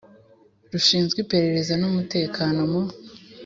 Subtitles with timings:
[0.71, 2.81] Rushinzwe Iperereza n Umutekano mu